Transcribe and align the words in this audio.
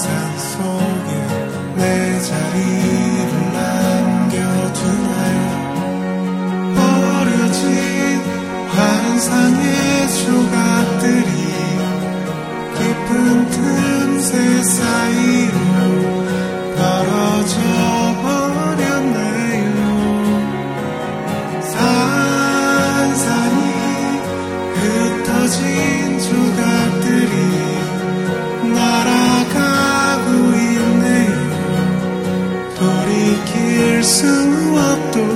세상 0.00 0.38
속에 0.38 1.10
내 1.76 1.82
자리 2.22 2.56
남겨두나요? 3.52 5.38
버려진 6.74 7.62
환상의 8.70 10.08
조각들이 10.24 11.30
깊은 12.78 13.50
틈새 13.50 14.32
사이 14.62 15.19
isang 34.20 34.76
waktu 34.76 35.29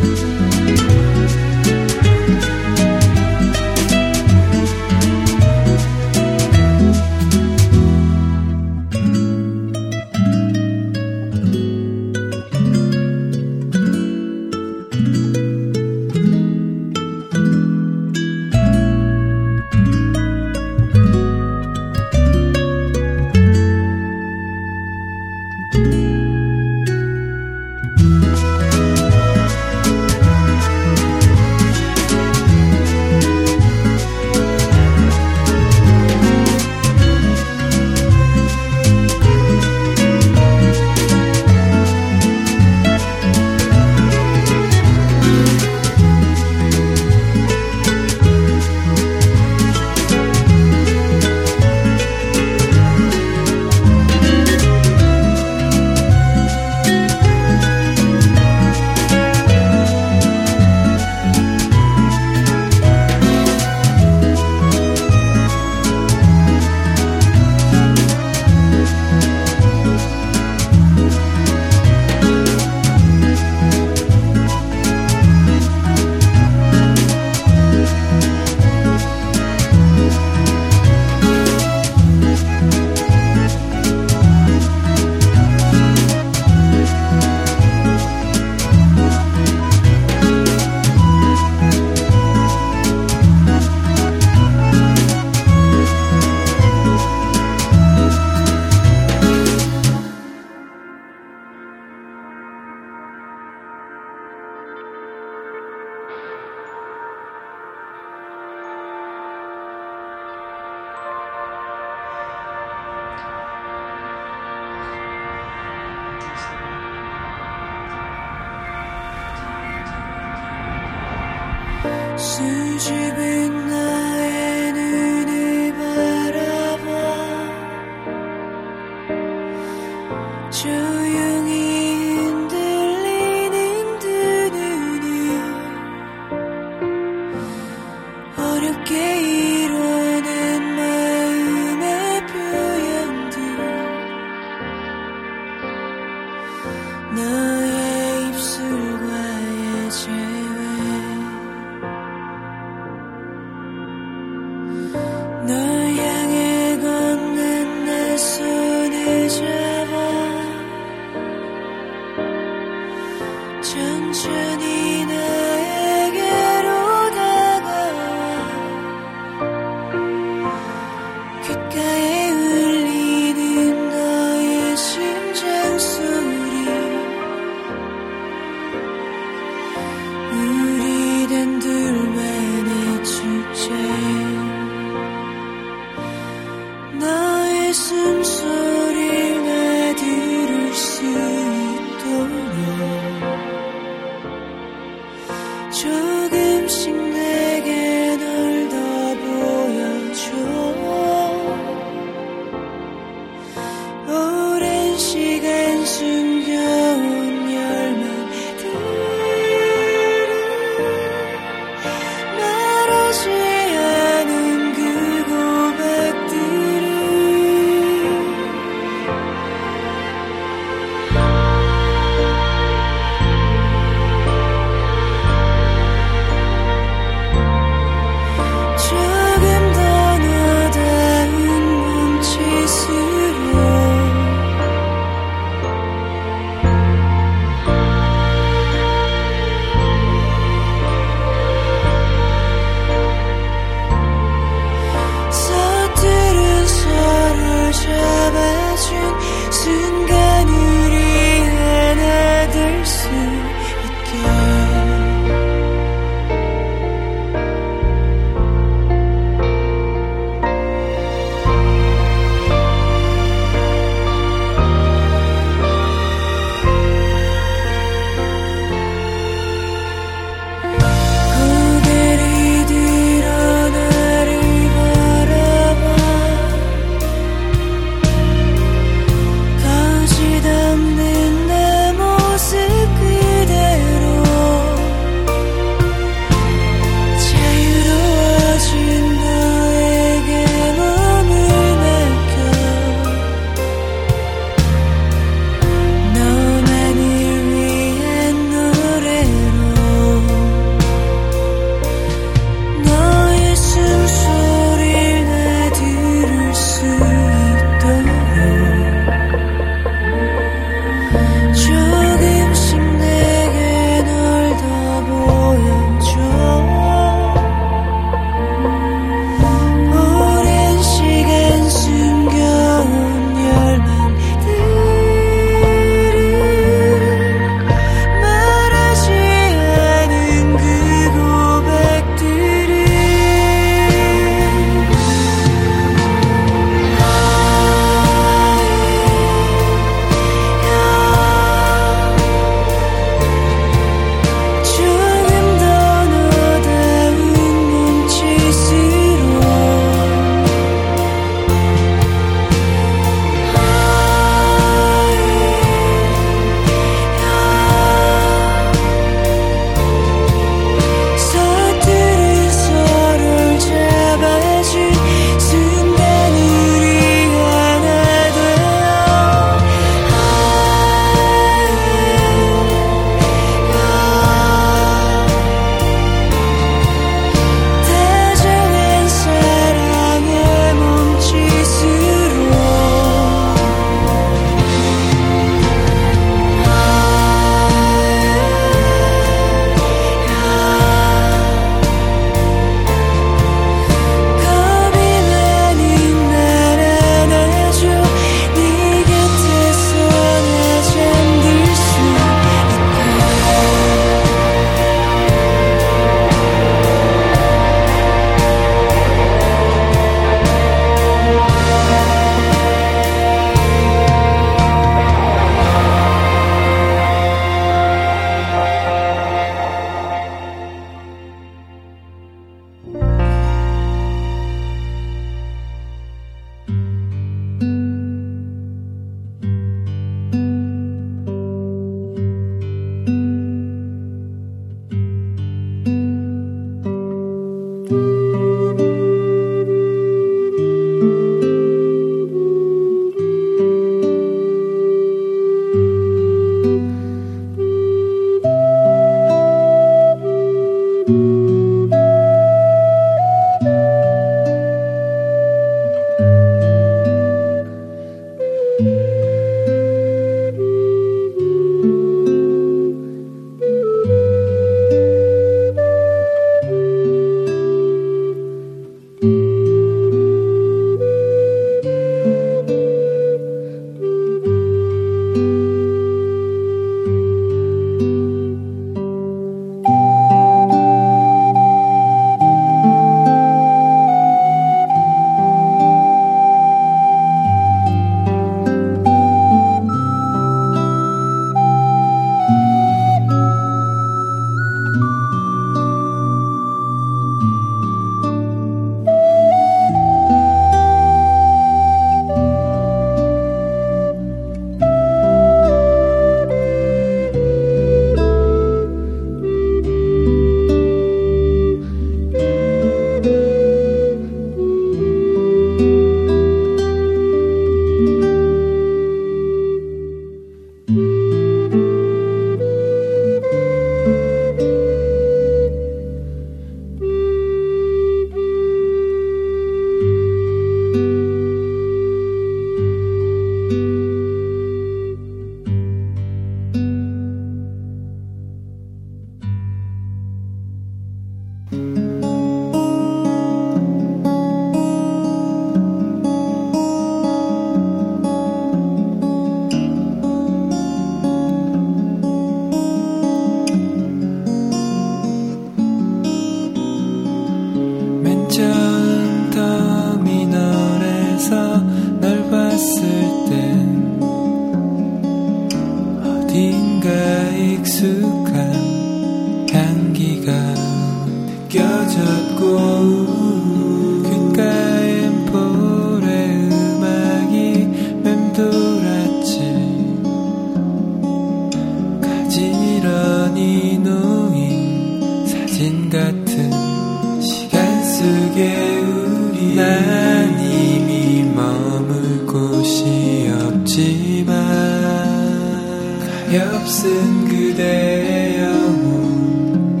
엽쓴 596.52 597.44
그대의 597.44 598.58
영혼 598.58 600.00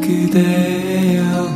그대의 0.00 1.16
영혼 1.16 1.50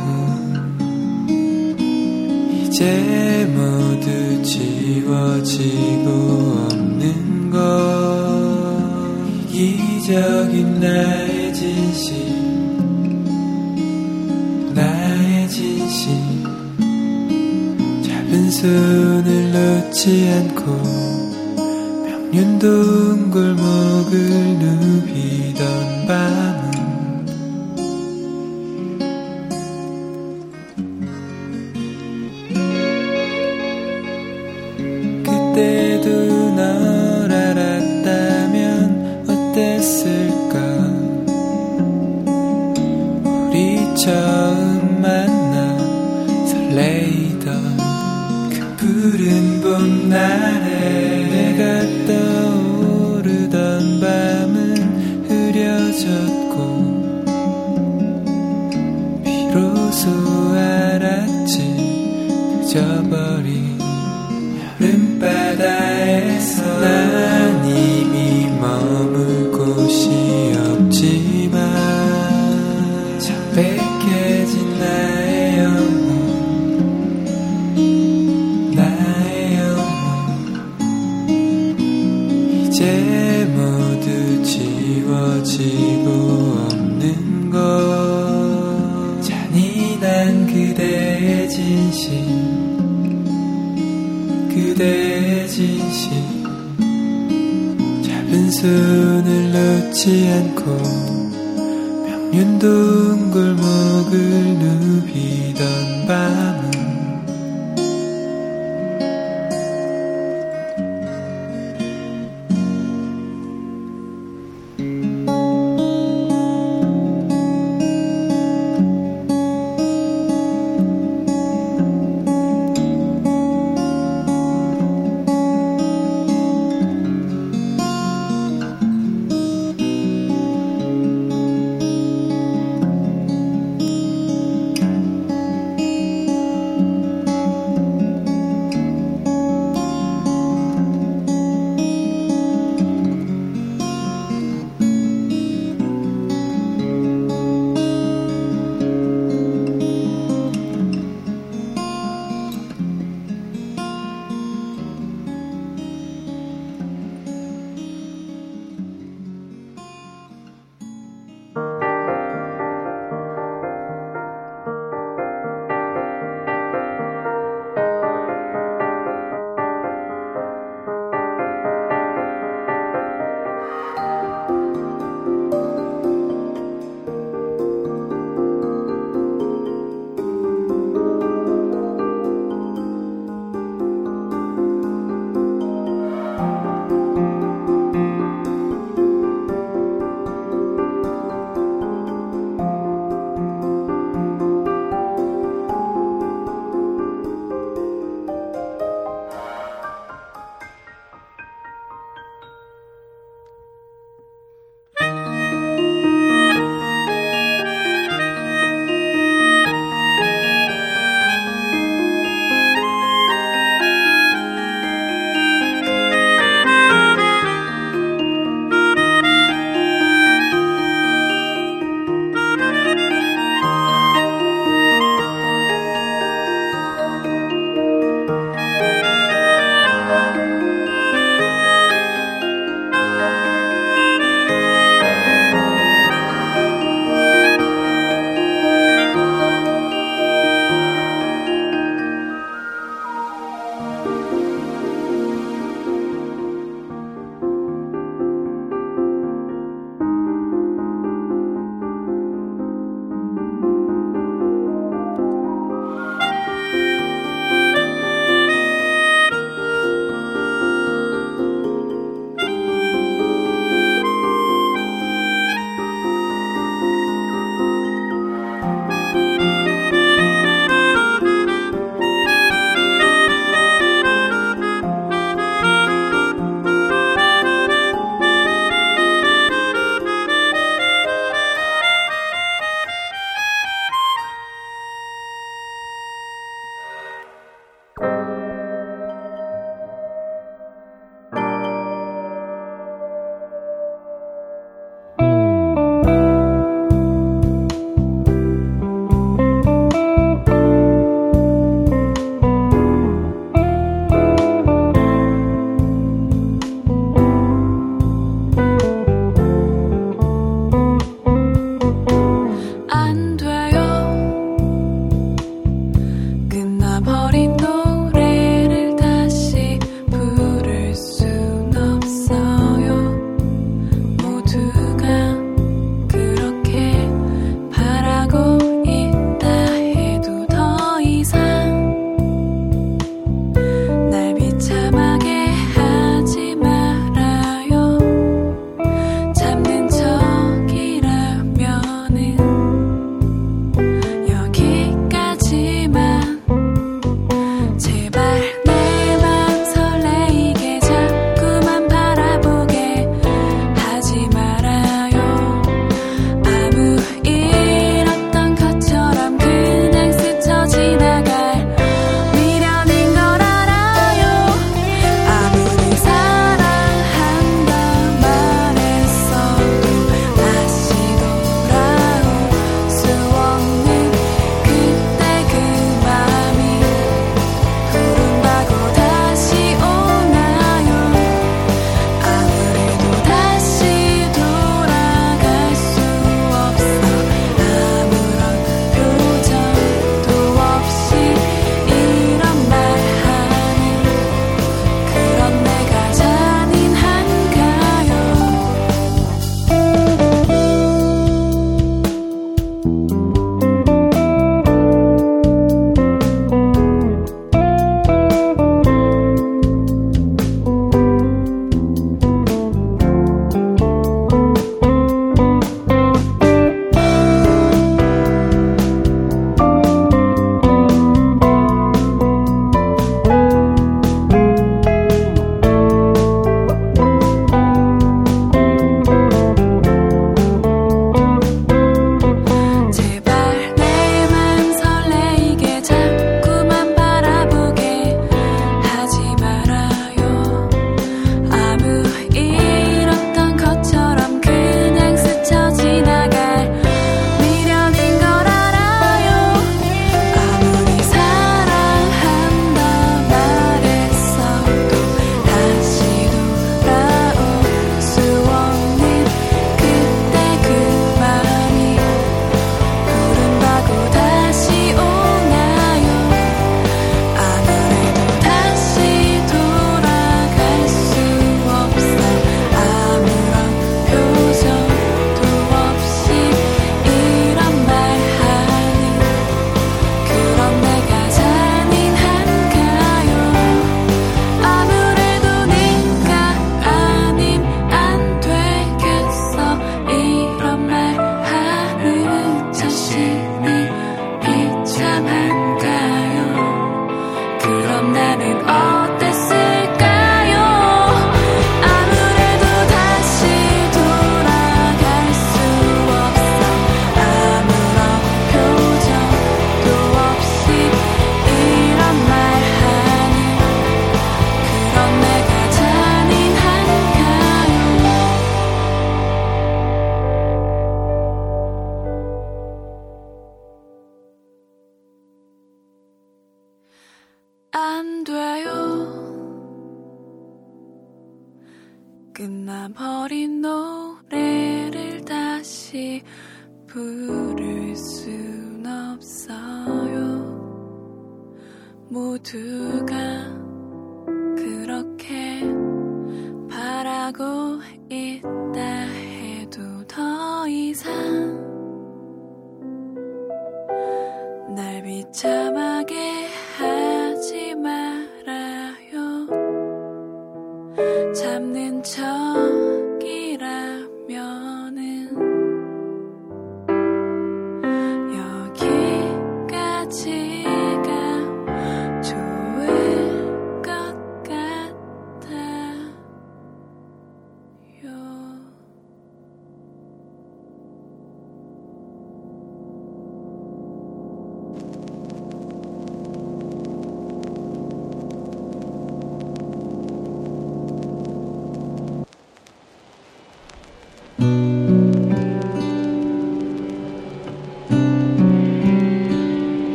이제 2.51 3.49
모두 3.55 4.43
지워지고 4.43 6.09
없는 6.69 7.49
것. 7.49 7.57
이기적인 9.53 10.81
나의 10.81 11.53
진심 11.53 12.13
나의 14.73 15.47
진심 15.47 16.43
작은 18.03 18.51
손을 18.51 19.51
놓지 19.53 20.29
않고 20.29 20.94
둥글먹을 22.59 24.19
누비던 24.59 26.07
밤. 26.07 26.44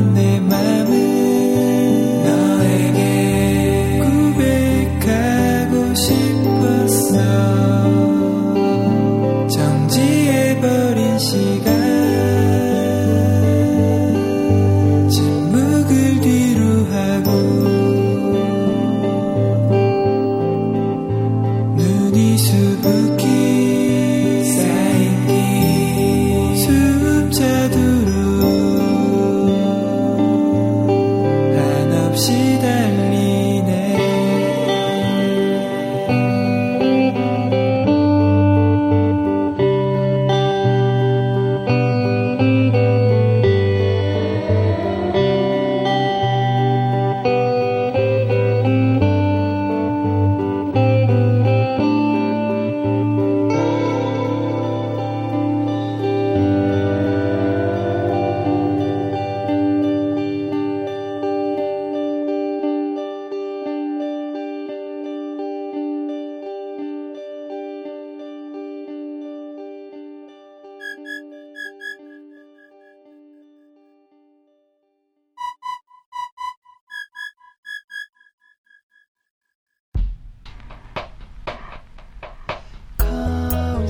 이런 0.00 0.14
내 0.14 0.69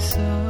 So. 0.01 0.50